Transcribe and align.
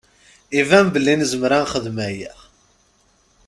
Iban 0.59 0.87
belli 0.93 1.13
nezmer 1.15 1.51
ad 1.57 1.63
nexdem 1.63 1.97
aya. 2.07 2.33